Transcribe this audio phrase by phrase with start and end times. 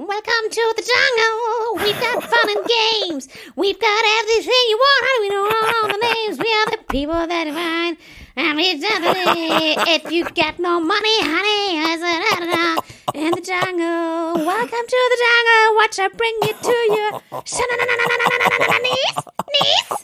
[0.00, 1.84] Welcome to the jungle.
[1.84, 3.28] We've got fun and games.
[3.54, 5.04] We've got everything you want.
[5.04, 6.38] How do we know all the names?
[6.38, 7.98] We are the people that define.
[8.34, 12.80] And we definitely, if you got no money, honey, I said, da, da, da,
[13.12, 14.46] in the jungle.
[14.46, 15.76] Welcome to the jungle.
[15.76, 17.20] Watch I bring you to your
[18.80, 19.20] niece,
[19.52, 19.99] niece.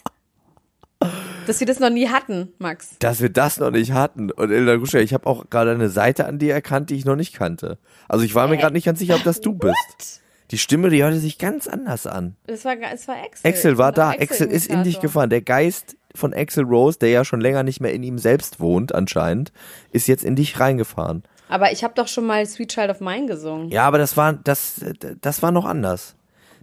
[1.47, 2.97] Dass wir das noch nie hatten, Max.
[2.99, 4.31] Dass wir das noch nicht hatten.
[4.31, 7.15] Und Elena Guscha, ich habe auch gerade eine Seite an dir erkannt, die ich noch
[7.15, 7.77] nicht kannte.
[8.07, 10.21] Also ich war mir gerade nicht ganz sicher, ob das du bist.
[10.51, 12.35] Die Stimme, die hörte sich ganz anders an.
[12.47, 13.49] Es war, es war Axel.
[13.49, 14.11] Axel war da.
[14.11, 15.29] Axel ist in dich gefahren.
[15.29, 18.93] Der Geist von Axel Rose, der ja schon länger nicht mehr in ihm selbst wohnt,
[18.93, 19.51] anscheinend,
[19.91, 21.23] ist jetzt in dich reingefahren.
[21.49, 23.69] Aber ich habe doch schon mal Sweet Child of Mine gesungen.
[23.69, 24.81] Ja, aber das war, das,
[25.21, 26.15] das war noch anders.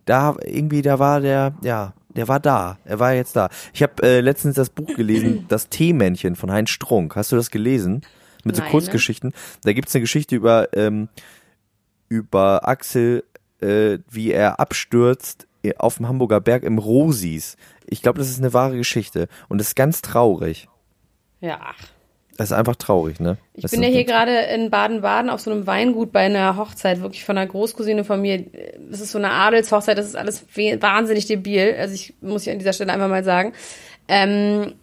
[0.05, 2.79] Da irgendwie, da war der, ja, der war da.
[2.85, 3.49] Er war jetzt da.
[3.73, 7.17] Ich habe äh, letztens das Buch gelesen, Das Teemännchen von Heinz Strunk.
[7.17, 8.03] Hast du das gelesen?
[8.45, 9.33] Mit so Nein, Kurzgeschichten.
[9.63, 11.09] Da gibt's eine Geschichte über, ähm,
[12.09, 13.25] über Axel,
[13.61, 15.47] äh, wie er abstürzt
[15.79, 17.57] auf dem Hamburger Berg im Rosis.
[17.87, 19.29] Ich glaube, das ist eine wahre Geschichte.
[19.49, 20.69] Und das ist ganz traurig.
[21.41, 21.94] Ja, ach.
[22.37, 23.39] Das ist einfach traurig, ne?
[23.55, 27.01] Ich das bin ja hier gerade in Baden-Baden auf so einem Weingut bei einer Hochzeit,
[27.01, 28.45] wirklich von einer Großcousine von mir.
[28.91, 30.45] Das ist so eine Adelshochzeit, das ist alles
[30.81, 31.77] wahnsinnig debil.
[31.79, 33.53] Also ich muss hier an dieser Stelle einfach mal sagen.
[34.09, 34.75] Ähm,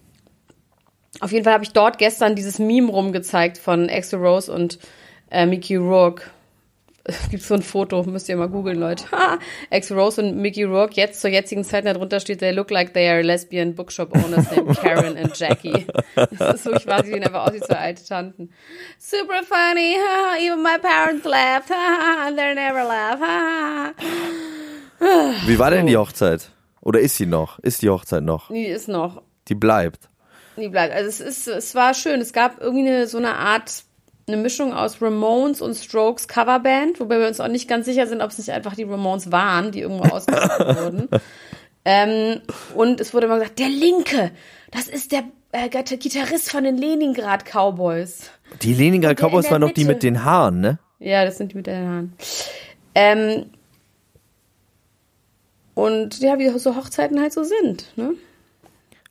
[1.20, 4.78] auf jeden Fall habe ich dort gestern dieses Meme rumgezeigt von Axel Rose und
[5.30, 6.24] äh, Mickey Rourke.
[7.22, 9.10] Es gibt so ein Foto, müsst ihr mal googeln, Leute.
[9.10, 9.38] Ha!
[9.70, 13.08] Axel Rose und Mickey Rourke, jetzt zur jetzigen Zeit, darunter steht, they look like they
[13.08, 15.86] are lesbian bookshop owners named Karen and Jackie.
[16.38, 18.50] Das ist so, ich weiß, sie sehen einfach aus wie zwei alte Tanten.
[18.98, 23.92] Super funny, ha, even my parents laughed, ha, they never laugh, ha.
[25.46, 26.50] Wie war denn die Hochzeit?
[26.80, 27.58] Oder ist sie noch?
[27.60, 28.48] Ist die Hochzeit noch?
[28.48, 30.08] Die ist noch, Die bleibt.
[30.56, 30.94] die bleibt.
[30.94, 32.20] Also es ist, es war schön.
[32.20, 33.84] Es gab irgendwie eine, so eine Art,
[34.26, 38.20] eine Mischung aus Ramones und Strokes Coverband, wobei wir uns auch nicht ganz sicher sind,
[38.22, 41.08] ob es nicht einfach die Ramones waren, die irgendwo ausgesucht wurden.
[41.84, 42.40] Ähm,
[42.74, 44.30] und es wurde immer gesagt, der Linke,
[44.70, 48.30] das ist der äh, Gitarrist von den Leningrad Cowboys.
[48.62, 50.78] Die Leningrad Cowboys waren doch die mit den Haaren, ne?
[50.98, 52.12] Ja, das sind die mit den Haaren.
[52.94, 53.46] Ähm,
[55.74, 58.14] und ja, wie so Hochzeiten halt so sind, ne?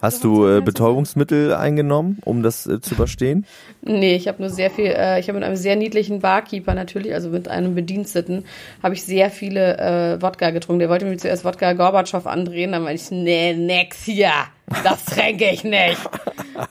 [0.02, 3.46] Hast du äh, Betäubungsmittel eingenommen, um das äh, zu überstehen?
[3.84, 7.14] Nee, ich habe nur sehr viel, äh, ich habe mit einem sehr niedlichen Barkeeper natürlich,
[7.14, 8.46] also mit einem Bediensteten,
[8.82, 10.80] habe ich sehr viele äh, Wodka getrunken.
[10.80, 14.32] Der wollte mir zuerst Wodka Gorbatschow andrehen, dann meinte ich, nee, nix hier,
[14.84, 16.00] das trinke ich nicht.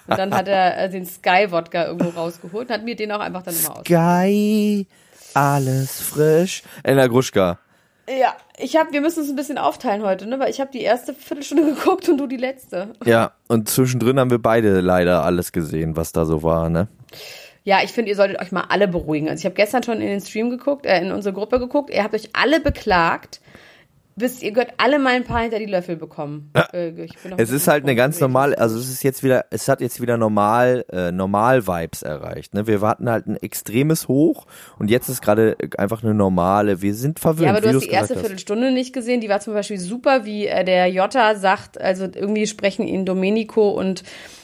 [0.08, 3.42] Und dann hat er äh, den Sky-Wodka irgendwo rausgeholt und hat mir den auch einfach
[3.42, 3.84] dann immer aus.
[3.84, 4.86] Geil,
[5.34, 6.64] alles frisch.
[6.82, 7.58] Elena Gruschka.
[8.18, 10.40] Ja, ich habe, wir müssen uns ein bisschen aufteilen heute, ne?
[10.40, 12.88] Weil ich habe die erste Viertelstunde geguckt und du die letzte.
[13.04, 16.88] Ja, und zwischendrin haben wir beide leider alles gesehen, was da so war, ne?
[17.62, 19.28] Ja, ich finde, ihr solltet euch mal alle beruhigen.
[19.28, 21.90] Also ich habe gestern schon in den Stream geguckt, äh, in unsere Gruppe geguckt.
[21.90, 23.40] Ihr habt euch alle beklagt.
[24.20, 26.50] Wisst ihr, gehört alle mal ein paar hinter die Löffel bekommen.
[26.72, 26.92] Äh,
[27.36, 30.16] Es ist halt eine ganz normale, also es ist jetzt wieder, es hat jetzt wieder
[30.16, 32.54] normal, äh, normal Vibes erreicht.
[32.54, 32.66] Ne?
[32.66, 34.46] Wir hatten halt ein extremes Hoch
[34.78, 36.82] und jetzt ist gerade einfach eine normale.
[36.82, 37.46] Wir sind verwöhnt.
[37.46, 38.18] Ja, aber du hast die erste.
[38.18, 39.20] Viertelstunde nicht gesehen.
[39.20, 43.70] Die war zum Beispiel super, wie äh, der Jota sagt, also irgendwie sprechen ihn Domenico
[43.70, 44.02] und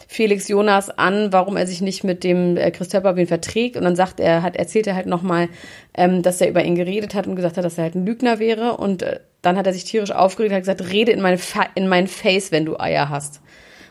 [0.08, 3.76] Felix Jonas an, warum er sich nicht mit dem äh, Chris Töpper wen verträgt.
[3.76, 5.49] Und dann sagt er, hat, erzählt er halt nochmal,
[5.94, 8.38] ähm, dass er über ihn geredet hat und gesagt hat, dass er halt ein Lügner
[8.38, 8.76] wäre.
[8.76, 11.67] Und äh, dann hat er sich tierisch aufgeregt und hat gesagt, rede in mein, Fa
[11.75, 13.41] in mein Face, wenn du Eier hast.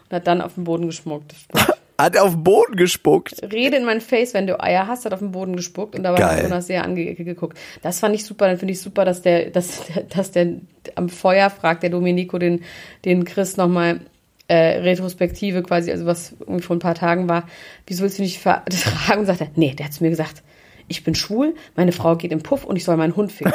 [0.09, 1.33] Und hat dann auf den Boden geschmuckt.
[1.97, 3.41] Hat er auf den Boden gespuckt.
[3.53, 6.19] Rede in mein Face, wenn du Eier hast, hat auf den Boden gespuckt und dabei
[6.19, 6.35] Geil.
[6.35, 7.57] hat Jonas sehr angeguckt.
[7.83, 8.47] Das fand ich super.
[8.49, 10.55] Dann finde ich super, dass der, dass, der- dass der
[10.95, 12.63] am Feuer fragt, der Domenico den,
[13.05, 14.01] den Chris nochmal,
[14.47, 17.47] äh, Retrospektive quasi, also was irgendwie vor ein paar Tagen war,
[17.87, 19.19] wieso willst du nicht vertragen?
[19.19, 20.43] Und sagt er, nee, der hat zu mir gesagt,
[20.87, 23.53] ich bin schwul, meine Frau geht im Puff und ich soll meinen Hund ficken.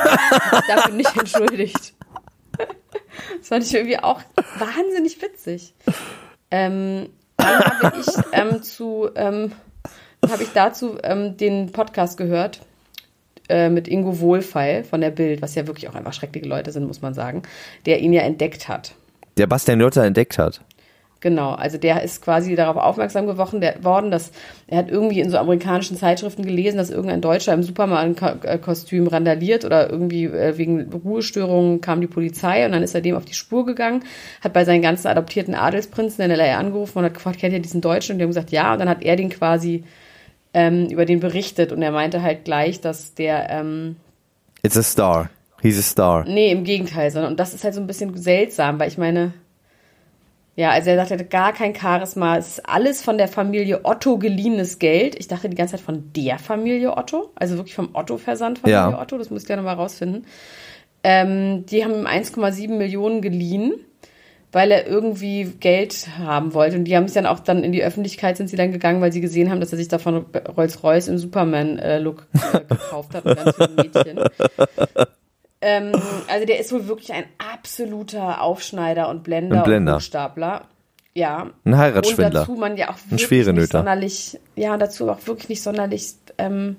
[0.67, 1.95] Dafür nicht entschuldigt.
[3.39, 4.21] Das fand ich irgendwie auch
[4.59, 5.75] wahnsinnig witzig.
[6.51, 9.53] Ähm, dann habe ich ähm, zu, ähm,
[10.29, 12.63] habe ich dazu ähm, den Podcast gehört
[13.49, 16.87] äh, mit Ingo Wohlfeil von der Bild, was ja wirklich auch einfach schreckliche Leute sind,
[16.87, 17.43] muss man sagen,
[17.87, 18.95] der ihn ja entdeckt hat.
[19.37, 20.61] Der Bastian Jotta entdeckt hat.
[21.21, 24.33] Genau, also der ist quasi darauf aufmerksam geworden, der, worden, dass
[24.67, 29.91] er hat irgendwie in so amerikanischen Zeitschriften gelesen, dass irgendein Deutscher im Superman-Kostüm randaliert oder
[29.91, 33.67] irgendwie äh, wegen Ruhestörungen kam die Polizei und dann ist er dem auf die Spur
[33.67, 34.03] gegangen,
[34.41, 37.83] hat bei seinen ganzen adoptierten Adelsprinzen in LA angerufen und hat gefragt, kennt ihr diesen
[37.83, 38.15] Deutschen?
[38.15, 39.85] Und die haben gesagt, ja, und dann hat er den quasi
[40.55, 43.97] ähm, über den berichtet und er meinte halt gleich, dass der ähm,
[44.63, 45.29] It's a star.
[45.61, 46.25] He's a star.
[46.25, 49.35] Nee, im Gegenteil, sondern und das ist halt so ein bisschen seltsam, weil ich meine,
[50.57, 52.37] ja, also er sagt, er hatte gar kein Charisma.
[52.37, 55.19] Es ist alles von der Familie Otto geliehenes Geld.
[55.19, 59.01] Ich dachte die ganze Zeit von der Familie Otto, also wirklich vom Otto-Versand Familie Ja.
[59.01, 60.27] Otto, das muss ich gerne mal rausfinden.
[61.03, 63.75] Ähm, die haben ihm 1,7 Millionen geliehen,
[64.53, 66.77] weil er irgendwie Geld haben wollte.
[66.77, 69.13] Und die haben es dann auch dann in die Öffentlichkeit sind sie dann gegangen, weil
[69.13, 70.27] sie gesehen haben, dass er sich davon
[70.57, 74.21] Rolls-Royce im Superman-Look äh, gekauft hat mit ganz vielen Mädchen.
[75.63, 75.93] Ähm,
[76.29, 79.93] also der ist wohl wirklich ein absoluter Aufschneider und Blender, Ein Blender.
[79.93, 80.63] und Hochstapler.
[81.13, 81.51] Ja.
[81.65, 82.27] Ein Heiratsschwindler.
[82.27, 86.15] Und dazu man ja auch wirklich nicht sonderlich, ja, und dazu auch wirklich nicht sonderlich
[86.39, 86.77] ähm,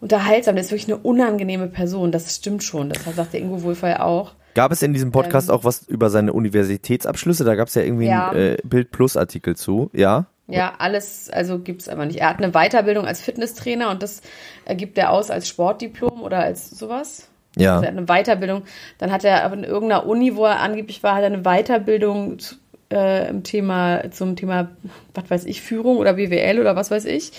[0.00, 0.54] unterhaltsam.
[0.54, 2.90] Der ist wirklich eine unangenehme Person, das stimmt schon.
[2.90, 4.32] Das sagt der Ingo Wohlfall auch.
[4.54, 7.44] Gab es in diesem Podcast auch was über seine Universitätsabschlüsse?
[7.44, 8.10] Da gab es ja irgendwie Ähm.
[8.10, 8.28] Ja.
[8.30, 9.90] einen äh, Bild Plus Artikel zu.
[9.92, 10.26] Ja.
[10.48, 12.20] Ja, alles, also gibt's aber nicht.
[12.20, 14.22] Er hat eine Weiterbildung als Fitnesstrainer und das
[14.64, 17.28] äh, gibt er aus als Sportdiplom oder als sowas.
[17.56, 17.74] Ja.
[17.74, 18.62] Also er hat eine Weiterbildung.
[18.98, 22.56] Dann hat er in irgendeiner Uni, wo er angeblich war, hat er eine Weiterbildung zu,
[22.92, 24.70] äh, im Thema, zum Thema,
[25.14, 27.32] was weiß ich, Führung oder BWL oder was weiß ich.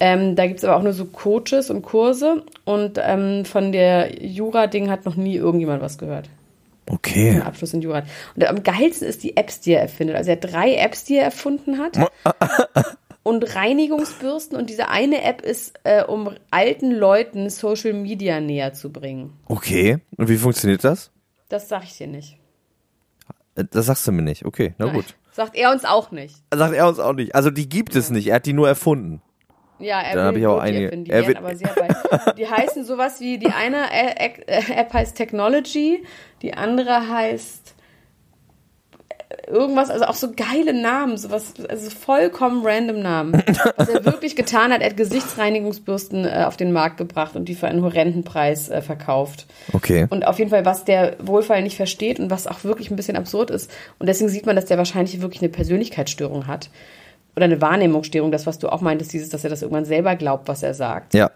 [0.00, 4.90] Ähm, da gibt's aber auch nur so Coaches und Kurse und ähm, von der Jura-Ding
[4.90, 6.28] hat noch nie irgendjemand was gehört.
[6.86, 7.30] Okay.
[7.30, 8.02] Einen Abschluss in Jura.
[8.34, 10.16] Und am geilsten ist die Apps, die er erfindet.
[10.16, 11.96] Also er hat drei Apps, die er erfunden hat.
[13.24, 14.56] und Reinigungsbürsten.
[14.56, 19.32] Und diese eine App ist, äh, um alten Leuten Social Media näher zu bringen.
[19.48, 19.98] Okay.
[20.16, 21.10] Und wie funktioniert das?
[21.48, 22.38] Das sag ich dir nicht.
[23.56, 24.44] Äh, Das sagst du mir nicht.
[24.44, 25.16] Okay, na gut.
[25.32, 26.36] Sagt er uns auch nicht.
[26.54, 27.34] Sagt er uns auch nicht.
[27.34, 28.28] Also die gibt es nicht.
[28.28, 29.20] Er hat die nur erfunden.
[29.80, 31.04] Ja, er Dann will ich auch einige- erfinden.
[31.06, 32.36] Die, er will- aber sehr weit.
[32.38, 36.04] die heißen sowas wie, die eine App heißt Technology,
[36.42, 37.74] die andere heißt äh,
[39.46, 43.42] irgendwas, also auch so geile Namen, sowas, also vollkommen random Namen.
[43.76, 47.54] Was er wirklich getan hat, er hat Gesichtsreinigungsbürsten äh, auf den Markt gebracht und die
[47.54, 49.46] für einen horrenden Preis äh, verkauft.
[49.72, 50.06] Okay.
[50.10, 53.16] Und auf jeden Fall, was der Wohlfall nicht versteht und was auch wirklich ein bisschen
[53.16, 53.70] absurd ist.
[53.98, 56.70] Und deswegen sieht man, dass der wahrscheinlich wirklich eine Persönlichkeitsstörung hat.
[57.36, 60.46] Oder eine Wahrnehmungsstörung, das, was du auch meintest, dieses, dass er das irgendwann selber glaubt,
[60.48, 61.14] was er sagt.
[61.14, 61.30] Ja.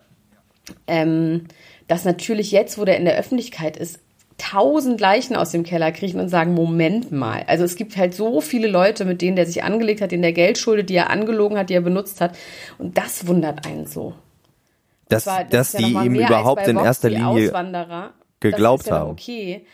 [0.87, 1.47] Ähm,
[1.89, 3.99] dass natürlich jetzt, wo der in der Öffentlichkeit ist,
[4.39, 7.45] tausend Leichen aus dem Keller kriechen und sagen, Moment mal.
[7.47, 10.33] Also es gibt halt so viele Leute, mit denen der sich angelegt hat, denen der
[10.33, 12.37] Geld schuldet, die er angelogen hat, die er benutzt hat.
[12.79, 14.15] Und das wundert einen so.
[15.09, 17.53] Dass, Zwar, das dass ja die ihm überhaupt in Vox, erster Linie
[18.41, 19.11] geglaubt ja haben.
[19.11, 19.67] Okay.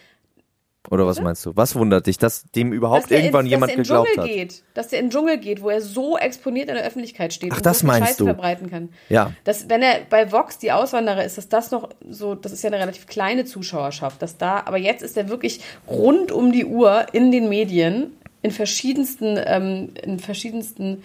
[0.90, 1.52] Oder was meinst du?
[1.54, 4.08] Was wundert dich, dass dem überhaupt dass irgendwann in, jemand dass der in den geglaubt
[4.08, 4.36] Dschungel hat?
[4.36, 7.52] geht, dass der in den Dschungel geht, wo er so exponiert in der Öffentlichkeit steht
[7.52, 8.24] Ach, und das so meinst Scheiße du?
[8.26, 8.90] verbreiten kann.
[9.08, 9.32] Ja.
[9.44, 12.68] Dass, wenn er bei Vox die Auswanderer ist, dass das noch so, das ist ja
[12.68, 17.06] eine relativ kleine Zuschauerschaft, dass da, aber jetzt ist er wirklich rund um die Uhr
[17.12, 21.02] in den Medien, in verschiedensten, ähm, in verschiedensten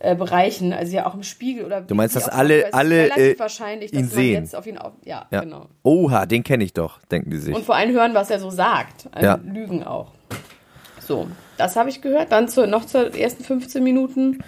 [0.00, 3.92] äh, Bereichen, also ja auch im Spiegel oder Du meinst, dass alle- alle, äh, wahrscheinlich,
[3.92, 4.42] ihn sehen.
[4.44, 5.40] jetzt auf ihn auf, ja, Ja.
[5.40, 5.66] genau.
[5.82, 7.54] Oha, den kenne ich doch, denken die sich.
[7.54, 9.08] Und vor allem hören, was er so sagt.
[9.12, 9.38] Also Ja.
[9.44, 10.12] Lügen auch.
[11.00, 12.32] So, das habe ich gehört.
[12.32, 14.38] Dann zu, noch zur ersten 15 Minuten.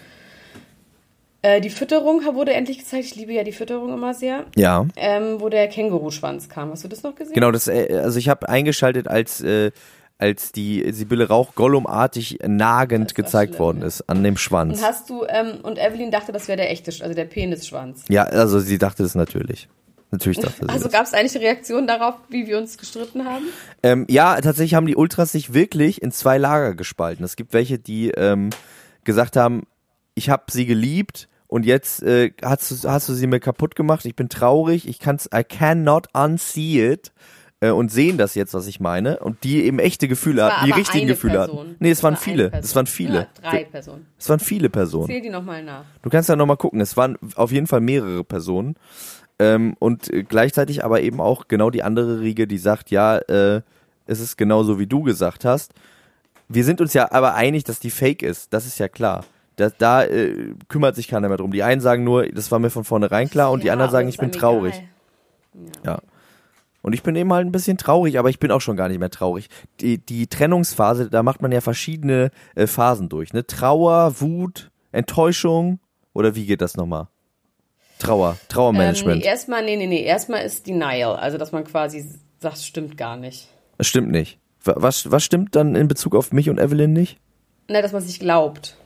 [1.43, 3.05] Äh, die Fütterung wurde endlich gezeigt.
[3.05, 4.45] Ich liebe ja die Fütterung immer sehr.
[4.57, 4.87] ja.
[4.97, 6.71] Ähm, wo der Känguruschwanz kam.
[6.71, 7.35] Hast du das noch gesehen?
[7.35, 9.71] Genau, das, äh, also ich habe eingeschaltet, als, äh,
[10.19, 14.83] als die Sibylle Rauch Gollumartig nagend Das gezeigt schlimm, worden ist an dem Und Schwanz.
[14.83, 18.05] hast du, ähm, und Evelyn dachte, das wäre der echte, also der Penisschwanz.
[18.09, 19.69] Ja, also sie dachte es natürlich.
[20.13, 20.93] Natürlich dachte sie Also das.
[20.93, 23.45] gab es eigentlich Reaktionen darauf, wie wir uns gestritten haben?
[23.83, 27.25] Ähm, ja, tatsächlich haben die Ultras sich wirklich in zwei Lager gespalten.
[27.25, 28.51] Es gibt welche, die ähm,
[29.05, 29.65] gesagt haben,
[30.15, 34.05] ich habe sie geliebt und jetzt äh, hast, du, hast du sie mir kaputt gemacht.
[34.07, 34.89] Ich bin traurig.
[34.89, 37.13] Ich kann's, I cannot unsee it.
[37.61, 39.19] Äh, und sehen das jetzt, was ich meine.
[39.21, 41.59] Und die eben echte Gefühle hatten, die richtigen Gefühle Person.
[41.59, 41.77] hatten.
[41.79, 42.53] Nee, es waren war eine viele.
[42.53, 43.29] Es waren viele.
[43.43, 44.07] Ja, drei Personen.
[44.19, 45.07] Es waren viele Personen.
[45.07, 45.85] Zähl die nochmal nach.
[46.03, 46.81] Du kannst ja nochmal gucken.
[46.81, 48.77] Es waren auf jeden Fall mehrere Personen.
[49.39, 53.63] Ähm, und äh, gleichzeitig aber eben auch genau die andere Riege, die sagt, ja, äh,
[54.07, 55.73] es ist genauso wie du gesagt hast.
[56.49, 58.53] wir sind uns ja aber einig, dass die fake ist.
[58.53, 59.25] Das ist ja klar.
[59.57, 61.51] Da, da äh, kümmert sich keiner mehr drum.
[61.53, 63.93] Die einen sagen nur, das war mir von vornherein klar, und die Ja, anderen aber
[63.99, 64.75] sagen, ich bin traurig.
[65.55, 65.71] egal.
[65.85, 65.99] Ja.
[66.87, 69.01] Und ich bin eben halt ein bisschen traurig, aber ich bin auch schon gar nicht
[69.01, 69.49] mehr traurig.
[69.81, 73.33] Die, die Trennungsphase, da macht man ja verschiedene äh, Phasen durch.
[73.33, 73.45] Ne?
[73.45, 75.81] Trauer, Wut, Enttäuschung
[76.13, 77.09] oder wie geht das nochmal?
[77.99, 79.19] Trauer, Ähm, Trauermanagement.
[79.19, 83.17] nee, erstmal, nee, nee, nee, erstmal ist Denial, also dass man quasi sagt, stimmt gar
[83.17, 83.49] nicht.
[83.79, 84.39] Das stimmt nicht.
[84.63, 87.19] Wa- Was, was stimmt dann in Bezug auf mich und Evelyn nicht?
[87.69, 88.77] Ne, dass man sich glaubt.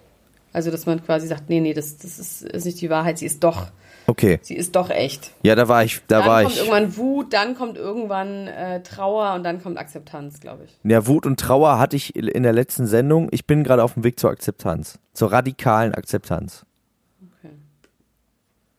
[0.52, 3.26] Also, dass man quasi sagt, nee, nee, das, das ist, ist nicht die Wahrheit, sie
[3.26, 3.68] ist doch,
[4.06, 4.40] Okay.
[4.42, 5.30] sie ist doch echt.
[5.42, 6.58] Ja, da war ich, da dann war kommt ich.
[6.60, 10.76] irgendwann Wut, dann kommt irgendwann äh, Trauer und dann kommt Akzeptanz, glaube ich.
[10.82, 13.28] Ja, Wut und Trauer hatte ich in der letzten Sendung.
[13.30, 14.98] Ich bin gerade auf dem Weg zur Akzeptanz.
[15.12, 16.66] Zur radikalen Akzeptanz.
[17.38, 17.54] Okay.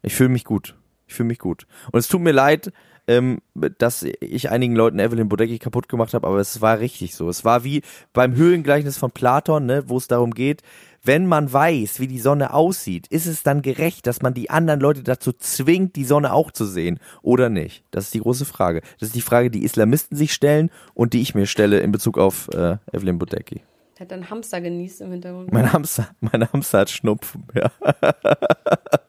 [0.02, 0.76] Ich fühle mich gut.
[1.12, 1.68] Ich fühle mich gut.
[1.92, 2.72] Und es tut mir leid,
[3.06, 7.28] ähm, dass ich einigen Leuten Evelyn Bodecki kaputt gemacht habe, aber es war richtig so.
[7.28, 7.82] Es war wie
[8.14, 10.62] beim Höhlengleichnis von Platon, ne, wo es darum geht,
[11.04, 14.80] wenn man weiß, wie die Sonne aussieht, ist es dann gerecht, dass man die anderen
[14.80, 17.84] Leute dazu zwingt, die Sonne auch zu sehen oder nicht?
[17.92, 18.82] Das ist die große Frage.
[19.02, 22.18] Das ist die Frage, die Islamisten sich stellen und die ich mir stelle in Bezug
[22.18, 23.64] auf äh, Evelyn Bodecki.
[23.98, 25.52] Der hat dann Hamster genießt im Hintergrund.
[25.52, 27.70] Mein Hamster, mein Hamster hat Schnupfen, ja.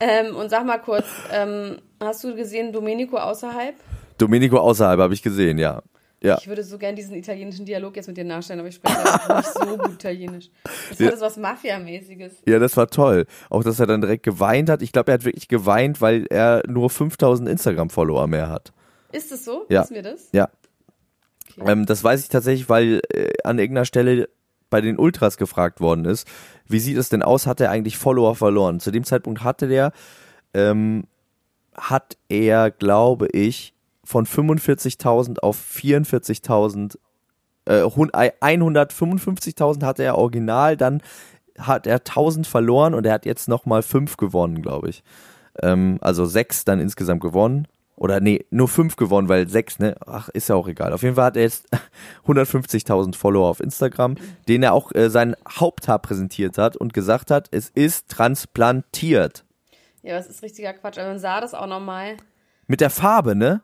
[0.00, 3.74] Ähm, und sag mal kurz, ähm, hast du gesehen Domenico außerhalb?
[4.16, 5.82] Domenico außerhalb habe ich gesehen, ja.
[6.20, 6.36] Ja.
[6.40, 9.36] Ich würde so gern diesen italienischen Dialog jetzt mit dir nachstellen, aber ich spreche leider
[9.36, 10.50] nicht so gut Italienisch.
[10.90, 12.32] Das hat das was Mafia-mäßiges.
[12.44, 13.26] Ja, das war toll.
[13.50, 14.82] Auch, dass er dann direkt geweint hat.
[14.82, 18.72] Ich glaube, er hat wirklich geweint, weil er nur 5000 Instagram-Follower mehr hat.
[19.12, 19.66] Ist es so?
[19.68, 19.82] Ja.
[19.82, 20.28] Wissen wir das?
[20.32, 20.48] Ja.
[21.56, 21.70] Okay.
[21.70, 24.28] Ähm, das weiß ich tatsächlich, weil äh, an irgendeiner Stelle
[24.70, 26.26] bei den Ultras gefragt worden ist,
[26.66, 28.80] wie sieht es denn aus, hat er eigentlich Follower verloren?
[28.80, 29.92] Zu dem Zeitpunkt hatte der,
[30.54, 31.04] ähm,
[31.74, 36.98] hat er, glaube ich, von 45.000 auf 44.000,
[37.66, 41.02] äh, hun- äh, 155.000 hatte er original, dann
[41.58, 45.02] hat er 1000 verloren und er hat jetzt nochmal 5 gewonnen, glaube ich.
[45.60, 47.66] Ähm, also 6 dann insgesamt gewonnen.
[47.98, 49.96] Oder nee, nur 5 gewonnen, weil 6, ne?
[50.06, 50.92] Ach, ist ja auch egal.
[50.92, 51.66] Auf jeden Fall hat er jetzt
[52.28, 54.14] 150.000 Follower auf Instagram,
[54.46, 59.44] denen er auch äh, sein Haupthaar präsentiert hat und gesagt hat, es ist transplantiert.
[60.02, 60.96] Ja, das ist richtiger Quatsch.
[60.98, 62.16] Aber man sah das auch nochmal.
[62.68, 63.62] Mit der Farbe, ne?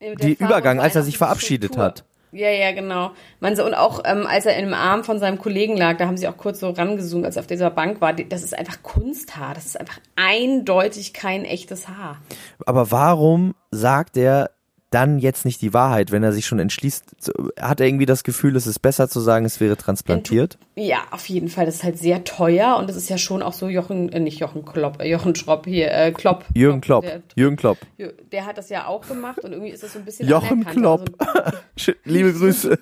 [0.00, 1.84] Mit der Die Farbe Übergang, als er sich verabschiedet Struktur.
[1.84, 2.04] hat.
[2.34, 3.12] Ja, ja, genau.
[3.38, 6.16] Man so, und auch ähm, als er im Arm von seinem Kollegen lag, da haben
[6.16, 8.12] sie auch kurz so rangezoomt, als er auf dieser Bank war.
[8.12, 9.54] Das ist einfach Kunsthaar.
[9.54, 12.18] Das ist einfach eindeutig kein echtes Haar.
[12.66, 14.50] Aber warum sagt er
[14.94, 17.32] dann jetzt nicht die Wahrheit, wenn er sich schon entschließt?
[17.60, 20.56] Hat er irgendwie das Gefühl, es ist besser zu sagen, es wäre transplantiert?
[20.76, 21.66] Ja, auf jeden Fall.
[21.66, 24.38] Das ist halt sehr teuer und das ist ja schon auch so Jochen, äh, nicht
[24.38, 26.44] Jochen Klopp, äh, Jochen Schropp hier, äh, Klopp.
[26.54, 27.04] Jürgen Klopp.
[27.04, 27.78] Der, Jürgen Klopp.
[27.98, 30.64] der hat das ja auch gemacht und irgendwie ist das so ein bisschen Jochen.
[30.64, 31.10] Klopp.
[31.18, 32.78] Also, Liebe Grüße.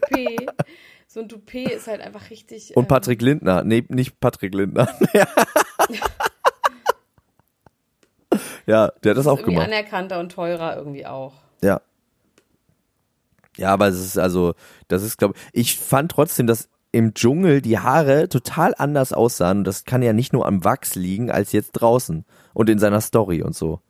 [1.09, 2.77] So ein Toupet, ist halt einfach richtig.
[2.77, 3.65] Und ähm, Patrick Lindner.
[3.65, 4.89] Nee, nicht Patrick Lindner.
[5.15, 5.27] ja.
[8.67, 9.69] ja, der hat das auch irgendwie gemacht.
[9.69, 11.35] anerkannter und teurer irgendwie auch.
[11.63, 11.81] Ja.
[13.63, 14.55] Ja, aber es ist also,
[14.89, 19.59] das ist, glaube ich, fand trotzdem, dass im Dschungel die Haare total anders aussahen.
[19.59, 23.01] Und das kann ja nicht nur am Wachs liegen, als jetzt draußen und in seiner
[23.01, 23.81] Story und so.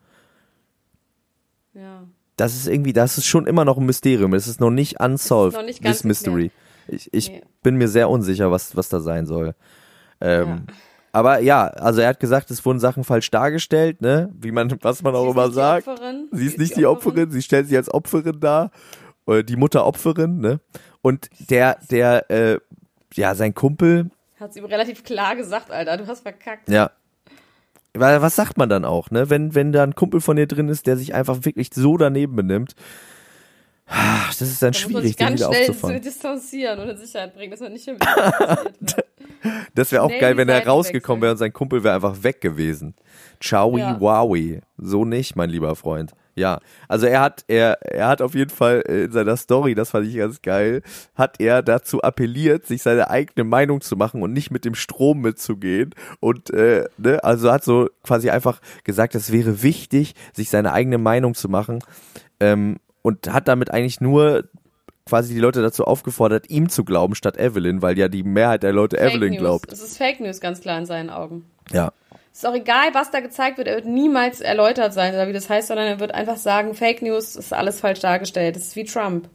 [1.75, 2.05] Ja.
[2.37, 4.35] Das ist irgendwie, das ist schon immer noch ein Mysterium.
[4.35, 6.50] Es ist noch nicht unsolved, noch nicht ganz this mystery.
[6.88, 7.43] Ich, ich Nee.
[7.62, 9.55] bin mir sehr unsicher, was, was da sein soll.
[10.21, 10.67] Ähm,
[11.12, 14.31] Aber ja, also er hat gesagt, es wurden Sachen falsch dargestellt, ne?
[14.41, 15.88] Wie man, was man auch Sie ist immer sagt.
[15.88, 16.29] Opferin.
[16.33, 18.71] Sie ist nicht die Opferin, sie stellt sich als Opferin dar.
[19.33, 20.61] Oder die Mutter Opferin, ne?
[21.01, 22.59] Und der, der, äh,
[23.15, 26.69] ja, sein Kumpel, Hat ihm relativ klar gesagt, Alter, du hast verkackt.
[26.69, 26.91] ja.
[27.95, 29.29] Weil, was sagt man dann auch, ne?
[29.29, 32.35] Wenn, wenn da ein Kumpel von dir drin ist, der sich einfach wirklich so daneben
[32.37, 32.75] benimmt,
[33.87, 37.35] ah, das ist dann Da schwierig, den ganz wieder schnell zu distanzieren und in Sicherheit
[37.35, 39.05] bringen, dass man nicht konfrontiert wird.
[39.75, 42.41] Das wäre auch schnell geil, wenn er rausgekommen wäre und sein Kumpel wäre einfach weg
[42.41, 42.95] gewesen.
[43.41, 43.99] Ciao, Ja.
[44.01, 44.61] wowi.
[44.79, 46.12] So nicht, mein lieber Freund.
[46.35, 49.91] Ja, also er hat, er, er hat auf jeden Fall äh, in seiner Story, das
[49.91, 50.83] fand ich ganz geil,
[51.15, 55.21] hat er dazu appelliert, sich seine eigene Meinung zu machen und nicht mit dem Strom
[55.21, 55.95] mitzugehen.
[56.21, 60.99] Und äh, ne, also hat so quasi einfach gesagt, es wäre wichtig, sich seine eigene
[60.99, 61.81] Meinung zu machen.
[62.41, 64.45] Ähm, und hat damit eigentlich nur
[65.05, 68.73] quasi die Leute dazu aufgefordert, ihm zu glauben statt Evelyn, weil ja die Mehrheit der
[68.73, 69.41] Leute Fake Evelyn News.
[69.41, 69.73] glaubt.
[69.73, 71.45] Es ist Fake News, ganz klar in seinen Augen.
[71.73, 71.93] Ja.
[72.33, 75.51] Ist auch egal, was da gezeigt wird, er wird niemals erläutert sein, oder wie das
[75.51, 78.57] heißt, sondern er wird einfach sagen, Fake News ist alles falsch dargestellt.
[78.57, 79.29] Das ist wie Trump.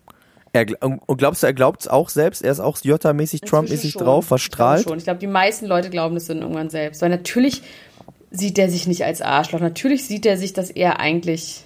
[0.54, 2.42] Er, und glaubst du, er glaubt es auch selbst?
[2.44, 4.84] Er ist auch Jota-mäßig, Trump-mäßig drauf, Ich glaube verstrahlt?
[4.84, 4.98] schon.
[4.98, 7.02] Ich glaube, die meisten Leute glauben das dann irgendwann selbst.
[7.04, 7.62] Weil natürlich
[8.32, 9.60] sieht er sich nicht als Arschloch.
[9.60, 11.66] Natürlich sieht er sich, dass er eigentlich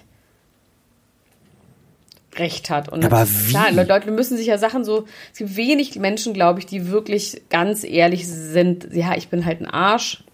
[2.36, 2.88] Recht hat.
[2.88, 3.50] Und Aber wie?
[3.50, 6.88] Klar, Le- Leute müssen sich ja Sachen so, es gibt wenig Menschen, glaube ich, die
[6.88, 10.24] wirklich ganz ehrlich sind, ja, ich bin halt ein Arsch.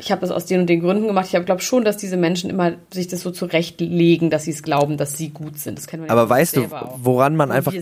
[0.00, 1.28] Ich habe das aus den und den Gründen gemacht.
[1.32, 4.96] Ich glaube schon, dass diese Menschen immer sich das so zurechtlegen, dass sie es glauben,
[4.96, 5.78] dass sie gut sind.
[5.78, 7.72] Das kennen wir Aber weißt du, woran man einfach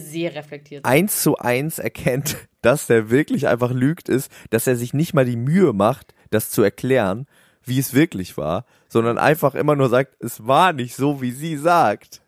[0.82, 5.24] eins zu eins erkennt, dass der wirklich einfach lügt, ist, dass er sich nicht mal
[5.24, 7.26] die Mühe macht, das zu erklären,
[7.64, 11.56] wie es wirklich war, sondern einfach immer nur sagt, es war nicht so, wie sie
[11.56, 12.22] sagt.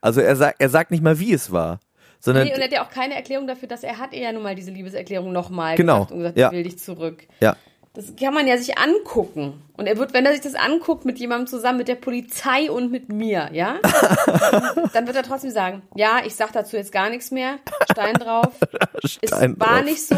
[0.00, 1.80] Also er sagt, er sagt nicht mal, wie es war,
[2.20, 4.32] sondern Nee, und er hat ja auch keine Erklärung dafür, dass er hat ihr ja
[4.32, 6.48] nun mal diese Liebeserklärung nochmal Genau, gemacht und gesagt, ja.
[6.48, 7.26] ich will dich zurück.
[7.40, 7.56] ja,
[7.96, 9.62] Das kann man ja sich angucken.
[9.76, 12.90] Und er wird, wenn er sich das anguckt mit jemandem zusammen, mit der Polizei und
[12.90, 13.78] mit mir, ja,
[14.92, 17.58] dann wird er trotzdem sagen, ja, ich sag dazu jetzt gar nichts mehr,
[17.92, 18.52] Stein drauf.
[19.04, 19.84] Stein es war drauf.
[19.84, 20.16] nicht so,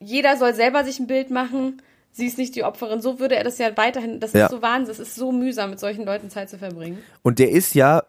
[0.00, 3.00] jeder soll selber sich ein Bild machen, sie ist nicht die Opferin.
[3.00, 4.46] So würde er das ja weiterhin, das Ja.
[4.46, 6.98] ist so Wahnsinn, es ist so mühsam, mit solchen Leuten Zeit zu verbringen.
[7.22, 8.02] Und der ist ja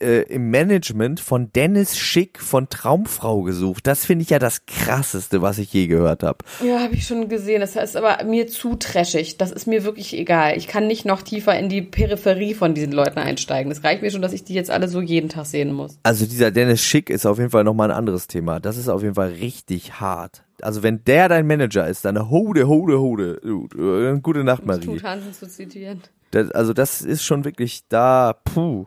[0.00, 3.86] äh, im Management von Dennis Schick von Traumfrau gesucht.
[3.86, 6.38] Das finde ich ja das krasseste, was ich je gehört habe.
[6.64, 7.60] Ja, habe ich schon gesehen.
[7.60, 9.36] Das ist aber mir zu trashig.
[9.38, 10.56] Das ist mir wirklich egal.
[10.56, 13.70] Ich kann nicht noch tiefer in die Peripherie von diesen Leuten einsteigen.
[13.70, 15.98] Das reicht mir schon, dass ich die jetzt alle so jeden Tag sehen muss.
[16.02, 18.58] Also dieser Dennis Schick ist auf jeden Fall nochmal ein anderes Thema.
[18.60, 20.42] Das ist auf jeden Fall richtig hart.
[20.62, 24.20] Also wenn der dein Manager ist, dann hode, hode, hode.
[24.22, 24.84] Gute Nacht, Marie.
[24.84, 26.00] Tut Hansen zu zitieren.
[26.30, 28.86] Das, also das ist schon wirklich da, puh.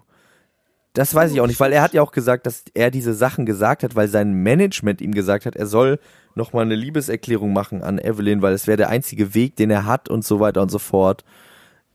[0.93, 3.45] Das weiß ich auch nicht, weil er hat ja auch gesagt, dass er diese Sachen
[3.45, 5.99] gesagt hat, weil sein Management ihm gesagt hat, er soll
[6.33, 10.09] nochmal eine Liebeserklärung machen an Evelyn, weil es wäre der einzige Weg, den er hat
[10.09, 11.23] und so weiter und so fort.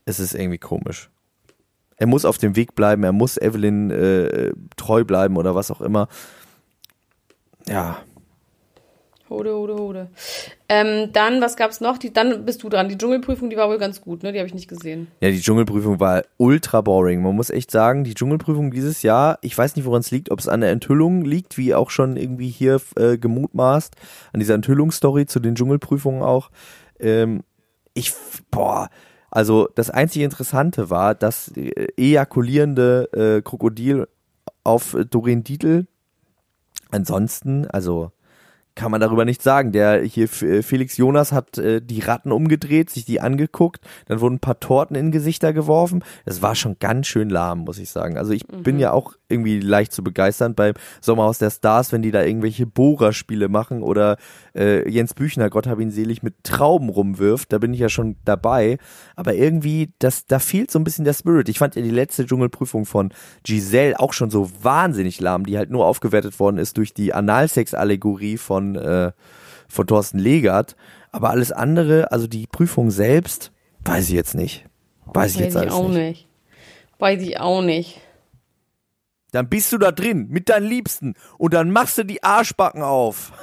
[0.05, 1.09] Es ist irgendwie komisch.
[1.97, 5.81] Er muss auf dem Weg bleiben, er muss Evelyn äh, treu bleiben oder was auch
[5.81, 6.07] immer.
[7.67, 7.97] Ja,
[9.33, 10.07] Hode, Hode, Hode.
[10.69, 11.97] Ähm, dann, was gab's noch?
[11.97, 12.87] Die, dann bist du dran.
[12.87, 14.31] Die Dschungelprüfung, die war wohl ganz gut, ne?
[14.31, 15.07] Die habe ich nicht gesehen.
[15.21, 17.21] Ja, die Dschungelprüfung war ultra boring.
[17.23, 20.39] Man muss echt sagen, die Dschungelprüfung dieses Jahr, ich weiß nicht, woran es liegt, ob
[20.39, 23.95] es an der Enthüllung liegt, wie auch schon irgendwie hier äh, gemutmaßt,
[24.33, 26.51] an dieser Enthüllungsstory zu den Dschungelprüfungen auch.
[26.99, 27.43] Ähm,
[27.95, 28.13] ich,
[28.51, 28.89] boah,
[29.31, 34.07] also das einzige Interessante war, dass äh, ejakulierende äh, Krokodil
[34.63, 35.87] auf Doreen Dietl.
[36.91, 38.11] Ansonsten, also
[38.75, 39.71] kann man darüber nicht sagen.
[39.71, 44.35] Der hier äh, Felix Jonas hat äh, die Ratten umgedreht, sich die angeguckt, dann wurden
[44.35, 46.03] ein paar Torten in Gesichter geworfen.
[46.25, 48.17] Das war schon ganz schön lahm, muss ich sagen.
[48.17, 52.11] Also ich bin ja auch irgendwie leicht zu begeistern beim Sommerhaus der Stars, wenn die
[52.11, 54.17] da irgendwelche Bohrerspiele machen oder
[54.55, 57.51] äh, Jens Büchner, Gott hab ihn selig, mit Trauben rumwirft.
[57.51, 58.77] Da bin ich ja schon dabei.
[59.15, 61.49] Aber irgendwie, das, da fehlt so ein bisschen der Spirit.
[61.49, 65.69] Ich fand ja die letzte Dschungelprüfung von Giselle auch schon so wahnsinnig lahm, die halt
[65.69, 69.11] nur aufgewertet worden ist durch die Analsex-Allegorie von, äh,
[69.67, 70.75] von Thorsten Legert.
[71.11, 73.51] Aber alles andere, also die Prüfung selbst,
[73.85, 74.65] weiß ich jetzt nicht.
[75.05, 75.97] Weiß ich Weiß jetzt ich auch nicht.
[75.97, 76.27] nicht.
[76.99, 78.01] Weiß ich auch nicht.
[79.31, 83.33] Dann bist du da drin mit deinen Liebsten und dann machst du die Arschbacken auf.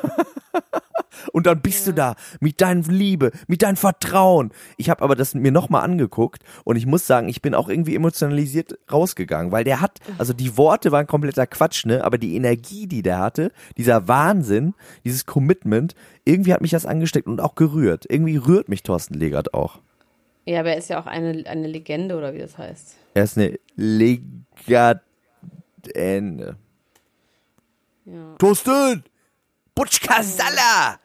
[1.32, 4.50] und dann bist du da mit deinem Liebe, mit deinem Vertrauen.
[4.76, 7.94] Ich habe aber das mir nochmal angeguckt und ich muss sagen, ich bin auch irgendwie
[7.94, 12.86] emotionalisiert rausgegangen, weil der hat, also die Worte waren kompletter Quatsch, ne, aber die Energie,
[12.86, 15.94] die der hatte, dieser Wahnsinn, dieses Commitment,
[16.24, 18.06] irgendwie hat mich das angesteckt und auch gerührt.
[18.08, 19.80] Irgendwie rührt mich Thorsten Legert auch.
[20.44, 22.96] Ja, aber er ist ja auch eine, eine Legende, oder wie das heißt.
[23.14, 25.02] Er ist eine Legende.
[28.04, 28.34] Ja.
[28.38, 29.04] Thorsten!
[29.74, 30.98] Butschka Salla!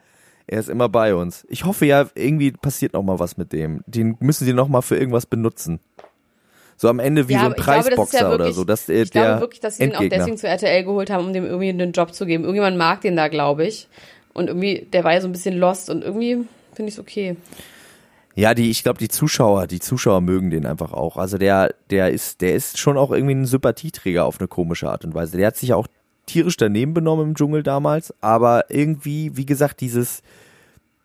[0.47, 1.45] Er ist immer bei uns.
[1.49, 3.81] Ich hoffe ja, irgendwie passiert noch mal was mit dem.
[3.87, 5.79] Den müssen sie noch mal für irgendwas benutzen.
[6.77, 8.37] So am Ende wie Ja, so ein aber ich glaube, das ist ja Preisboxer oder
[8.39, 8.63] wirklich- so.
[8.63, 11.25] Dass, äh, Ich der glaube wirklich, dass sie ihn auch deswegen zu RTL geholt haben,
[11.25, 12.43] um dem irgendwie einen Job zu geben.
[12.43, 13.87] Irgendjemand mag den da, glaube ich.
[14.33, 17.37] Und irgendwie, der war ja so ein bisschen lost und irgendwie finde ich es okay.
[18.35, 21.15] Ja, die, ich glaube, die Zuschauer, die Zuschauer mögen den einfach auch.
[21.15, 25.05] Also der, der ist, der ist schon auch irgendwie ein Sympathieträger auf eine komische Art
[25.05, 25.37] und Weise.
[25.37, 25.87] Der hat sich auch
[26.25, 30.21] tierisch daneben benommen im Dschungel damals, aber irgendwie, wie gesagt, dieses,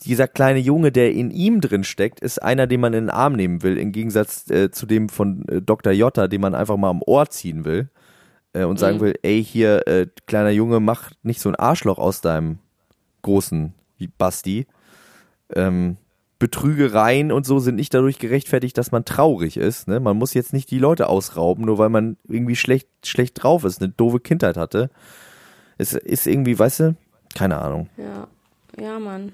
[0.04, 3.34] dieser kleine Junge, der in ihm drin steckt, ist einer, den man in den Arm
[3.34, 5.92] nehmen will, im Gegensatz äh, zu dem von äh, Dr.
[5.92, 7.90] Jotta, den man einfach mal am Ohr ziehen will
[8.52, 12.20] äh, und sagen will, ey, hier, äh, kleiner Junge, mach nicht so ein Arschloch aus
[12.20, 12.58] deinem
[13.22, 13.74] großen
[14.16, 14.66] Basti.
[15.54, 15.96] Ähm,
[16.40, 19.86] Betrügereien und so sind nicht dadurch gerechtfertigt, dass man traurig ist.
[19.86, 20.00] Ne?
[20.00, 23.80] Man muss jetzt nicht die Leute ausrauben, nur weil man irgendwie schlecht, schlecht drauf ist,
[23.80, 24.90] eine doofe Kindheit hatte.
[25.76, 26.96] Es ist irgendwie, weißt du,
[27.34, 27.90] keine Ahnung.
[27.98, 28.26] Ja,
[28.82, 29.32] ja, Mann.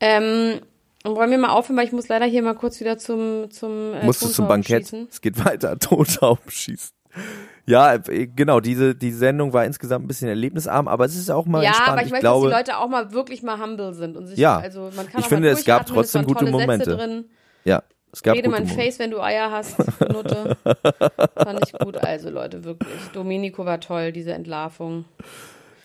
[0.00, 0.60] Ähm,
[1.04, 3.94] und wollen wir mal aufhören, weil ich muss leider hier mal kurz wieder zum zum
[3.94, 4.90] äh, Musst du zum Bankett?
[4.90, 5.08] Tontaubenschießen.
[5.08, 6.90] Es geht weiter, Tontauben schießen.
[7.66, 11.46] Ja, äh, genau, diese, die Sendung war insgesamt ein bisschen erlebnisarm, aber es ist auch
[11.46, 11.88] mal Ja, entspannt.
[11.90, 14.26] aber ich, ich möchte, glaube, dass die Leute auch mal wirklich mal humble sind und
[14.26, 14.58] sich, Ja.
[14.58, 17.24] also man kann Ich auch finde, mal es gab trotzdem gute Momente.
[17.64, 18.82] Ja, Es gab Rede gute mein Momente.
[18.82, 19.78] Face, wenn du Eier hast,
[20.12, 20.56] Nutte.
[21.36, 22.92] Fand ich gut, also Leute, wirklich.
[23.14, 25.06] Domenico war toll, diese Entlarvung.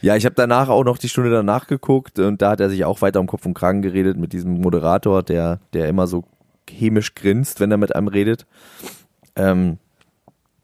[0.01, 2.83] Ja, ich habe danach auch noch die Stunde danach geguckt und da hat er sich
[2.85, 6.23] auch weiter um Kopf und Kragen geredet mit diesem Moderator, der, der immer so
[6.69, 8.45] hämisch grinst, wenn er mit einem redet.
[9.35, 9.77] Ähm,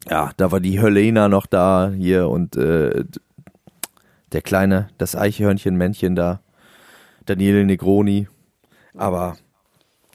[0.10, 3.06] ja, da war die Helena noch da hier und äh,
[4.32, 6.42] der kleine, das Eichhörnchen-Männchen da,
[7.26, 8.28] Daniele Negroni.
[8.96, 9.38] Aber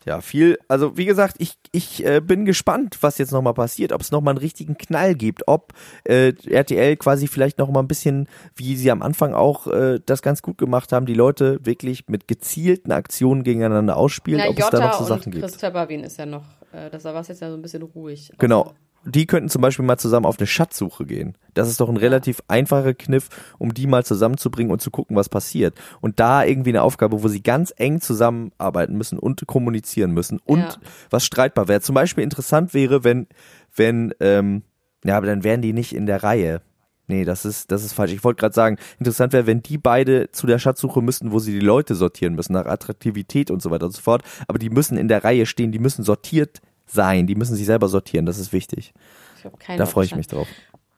[0.06, 4.00] ja, viel, also wie gesagt, ich, ich äh, bin gespannt, was jetzt nochmal passiert, ob
[4.00, 5.72] es nochmal einen richtigen Knall gibt, ob
[6.04, 10.40] äh, RTL quasi vielleicht nochmal ein bisschen, wie sie am Anfang auch äh, das ganz
[10.40, 14.98] gut gemacht haben, die Leute wirklich mit gezielten Aktionen gegeneinander ausspielen, ob es da noch
[14.98, 15.44] so Sachen gibt.
[15.44, 18.32] Chris Töpperwien ist ja noch, äh, das war jetzt ja so ein bisschen ruhig.
[18.38, 18.72] Genau.
[19.04, 21.38] Die könnten zum Beispiel mal zusammen auf eine Schatzsuche gehen.
[21.54, 25.28] Das ist doch ein relativ einfacher Kniff, um die mal zusammenzubringen und zu gucken, was
[25.30, 25.78] passiert.
[26.00, 30.58] Und da irgendwie eine Aufgabe, wo sie ganz eng zusammenarbeiten müssen und kommunizieren müssen und
[30.60, 30.74] Ja.
[31.08, 31.80] was streitbar wäre.
[31.80, 33.26] Zum Beispiel interessant wäre, wenn,
[33.74, 34.62] wenn, ähm,
[35.04, 36.60] ja, aber dann wären die nicht in der Reihe.
[37.06, 38.12] Nee, das ist, das ist falsch.
[38.12, 41.52] Ich wollte gerade sagen, interessant wäre, wenn die beide zu der Schatzsuche müssten, wo sie
[41.52, 44.22] die Leute sortieren müssen, nach Attraktivität und so weiter und so fort.
[44.46, 46.60] Aber die müssen in der Reihe stehen, die müssen sortiert
[46.92, 48.92] sein, die müssen sich selber sortieren, das ist wichtig.
[49.38, 50.48] Ich hab keinen Da freue ich mich drauf.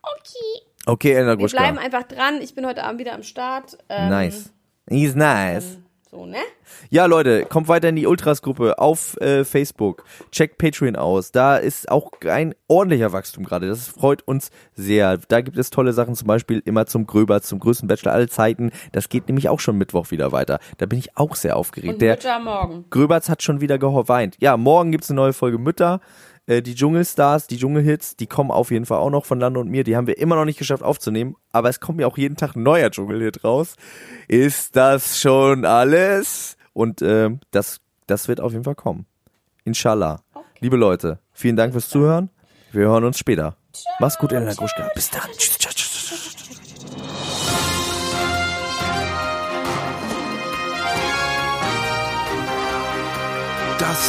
[0.02, 0.66] Okay.
[0.84, 1.80] Okay, Elena Wir bleiben Gruschka.
[1.84, 2.40] einfach dran.
[2.40, 3.78] Ich bin heute Abend wieder am Start.
[3.88, 4.52] Ähm, Nice.
[4.90, 5.78] He's nice.
[6.14, 6.36] So, ne?
[6.90, 10.04] Ja, Leute, kommt weiter in die Ultras-Gruppe auf äh, Facebook.
[10.30, 11.32] Checkt Patreon aus.
[11.32, 13.66] Da ist auch ein ordentlicher Wachstum gerade.
[13.66, 15.16] Das freut uns sehr.
[15.28, 18.72] Da gibt es tolle Sachen, zum Beispiel immer zum Gröber, zum größten Bachelor aller Zeiten.
[18.92, 20.58] Das geht nämlich auch schon Mittwoch wieder weiter.
[20.76, 21.94] Da bin ich auch sehr aufgeregt.
[21.94, 22.84] Und Der Mütter morgen.
[22.90, 24.36] Gröberts hat schon wieder geweint.
[24.38, 26.02] Ja, morgen gibt's eine neue Folge Mütter.
[26.46, 29.70] Äh, Die Dschungelstars, die Dschungelhits, die kommen auf jeden Fall auch noch von Lando und
[29.70, 29.84] mir.
[29.84, 31.36] Die haben wir immer noch nicht geschafft aufzunehmen.
[31.52, 33.74] Aber es kommt ja auch jeden Tag ein neuer Dschungelhit raus.
[34.28, 36.56] Ist das schon alles?
[36.72, 39.06] Und äh, das, das wird auf jeden Fall kommen.
[39.64, 40.22] Inshallah.
[40.60, 42.30] Liebe Leute, vielen Dank fürs Zuhören.
[42.72, 43.56] Wir hören uns später.
[44.00, 44.90] Mach's gut, Elena Gruschka.
[44.94, 45.22] Bis dann.
[45.36, 45.91] Tschüss, tschüss, tschüss, tschüss.